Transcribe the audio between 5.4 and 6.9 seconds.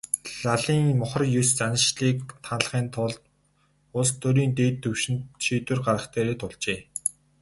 шийдвэр гаргах дээрээ тулжээ.